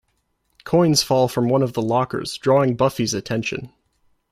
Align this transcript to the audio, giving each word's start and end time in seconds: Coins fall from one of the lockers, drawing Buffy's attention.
Coins 0.63 1.03
fall 1.03 1.27
from 1.27 1.47
one 1.47 1.61
of 1.61 1.73
the 1.73 1.81
lockers, 1.83 2.39
drawing 2.39 2.75
Buffy's 2.75 3.13
attention. 3.13 3.71